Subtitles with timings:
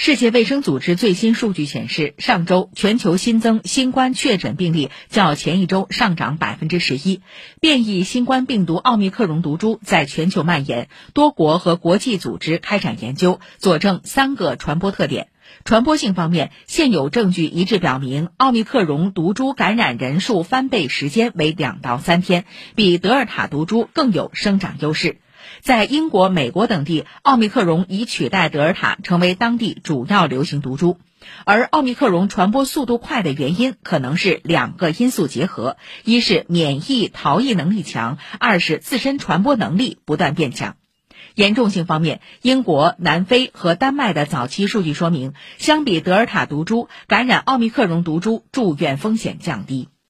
[0.00, 7.20] 世界卫生组织最新数据显示，上周全球新增新冠确诊病例较前一周上涨百分之十一。
[7.60, 15.30] 变异新冠病毒奥密克戎毒株在全球蔓延，多国和国际组织开展研究，佐证三个传播特点。
[15.64, 22.44] 传播性方面，现有证据一致表明，奥密克戎毒株感染人数翻倍时间为两到三天，
[22.76, 25.18] 比德尔塔毒株更有生长优势。
[25.60, 30.98] 在英国、美国等地，奥密克戎已取代德尔塔成为当地主要流行毒株。
[31.44, 40.76] 而奥密克戎传播速度快的原因，可能是两个因素结合：一是免疫逃逸能力强，二是自身传播能力不断变强。
[41.34, 49.88] 严重性方面，英国、南非和丹麦的早期数据说明，相比德尔塔毒株，感染奥密克戎毒株住院风险降低。